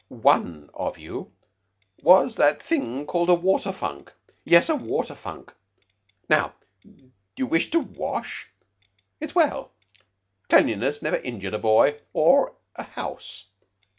[0.09, 1.31] "One of you
[2.01, 4.11] was that thing called a water funk.
[4.43, 5.53] Yes, a water funk.
[5.53, 5.57] So
[6.27, 6.55] now
[7.37, 8.49] you wish to wash?
[9.19, 9.73] It is well.
[10.49, 13.49] Cleanliness never injured a boy or a house.